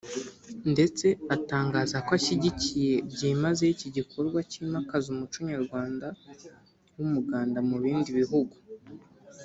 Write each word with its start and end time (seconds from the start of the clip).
ndetse 0.71 1.07
atangaza 1.35 1.97
ko 2.05 2.11
ashyigikiye 2.19 2.93
byimazeyo 3.11 3.71
iki 3.75 3.89
gikorwa 3.97 4.39
cyimakaza 4.51 5.07
umuco 5.13 5.37
Nyarwanda 5.49 6.07
w’umuganda 6.95 7.59
mu 7.69 7.77
bindi 7.83 8.09
bihugu 8.21 8.55